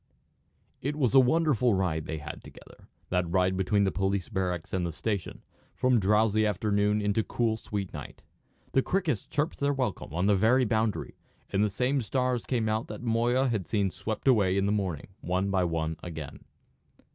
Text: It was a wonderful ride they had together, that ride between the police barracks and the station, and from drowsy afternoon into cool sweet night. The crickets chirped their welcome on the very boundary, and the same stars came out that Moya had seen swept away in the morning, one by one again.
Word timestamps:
It 0.81 0.95
was 0.95 1.13
a 1.13 1.19
wonderful 1.19 1.75
ride 1.75 2.05
they 2.07 2.17
had 2.17 2.43
together, 2.43 2.87
that 3.09 3.29
ride 3.29 3.55
between 3.55 3.83
the 3.83 3.91
police 3.91 4.29
barracks 4.29 4.73
and 4.73 4.83
the 4.83 4.91
station, 4.91 5.43
and 5.43 5.75
from 5.75 5.99
drowsy 5.99 6.43
afternoon 6.43 7.03
into 7.03 7.23
cool 7.23 7.55
sweet 7.55 7.93
night. 7.93 8.23
The 8.71 8.81
crickets 8.81 9.27
chirped 9.27 9.59
their 9.59 9.73
welcome 9.73 10.11
on 10.11 10.25
the 10.25 10.35
very 10.35 10.65
boundary, 10.65 11.17
and 11.51 11.63
the 11.63 11.69
same 11.69 12.01
stars 12.01 12.45
came 12.47 12.67
out 12.67 12.87
that 12.87 13.03
Moya 13.03 13.49
had 13.49 13.67
seen 13.67 13.91
swept 13.91 14.27
away 14.27 14.57
in 14.57 14.65
the 14.65 14.71
morning, 14.71 15.09
one 15.19 15.51
by 15.51 15.63
one 15.65 15.97
again. 16.01 16.45